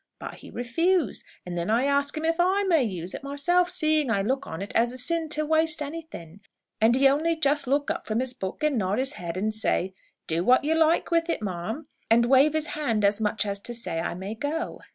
[0.17, 4.09] But he refuse; and then I ask him if I may use it myself, seeing
[4.09, 6.39] I look on it as a sin to waste anything;
[6.81, 9.93] and he only just look up from his book and nod his head, and say,
[10.25, 13.75] 'Do what you like with it, ma'am,' and wave his hand as much as to
[13.75, 14.81] say I may go.